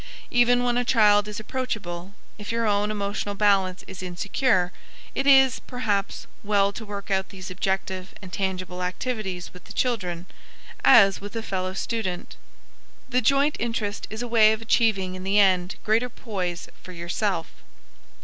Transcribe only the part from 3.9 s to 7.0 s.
insecure, it is, perhaps, well to